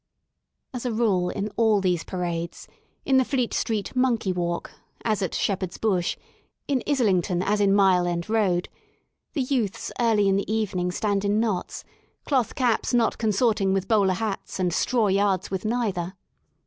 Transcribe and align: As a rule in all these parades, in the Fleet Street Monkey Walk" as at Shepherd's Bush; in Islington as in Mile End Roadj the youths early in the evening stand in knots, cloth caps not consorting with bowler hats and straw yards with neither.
As 0.73 0.83
a 0.83 0.91
rule 0.91 1.29
in 1.29 1.49
all 1.57 1.79
these 1.79 2.03
parades, 2.03 2.67
in 3.05 3.17
the 3.17 3.23
Fleet 3.23 3.53
Street 3.53 3.95
Monkey 3.95 4.33
Walk" 4.33 4.71
as 5.05 5.21
at 5.21 5.35
Shepherd's 5.35 5.77
Bush; 5.77 6.17
in 6.67 6.81
Islington 6.87 7.43
as 7.43 7.61
in 7.61 7.71
Mile 7.71 8.07
End 8.07 8.25
Roadj 8.27 8.65
the 9.33 9.43
youths 9.43 9.91
early 9.99 10.27
in 10.27 10.37
the 10.37 10.51
evening 10.51 10.89
stand 10.91 11.23
in 11.23 11.39
knots, 11.39 11.83
cloth 12.25 12.55
caps 12.55 12.95
not 12.95 13.19
consorting 13.19 13.73
with 13.73 13.87
bowler 13.87 14.15
hats 14.15 14.59
and 14.59 14.73
straw 14.73 15.05
yards 15.05 15.51
with 15.51 15.65
neither. 15.65 16.15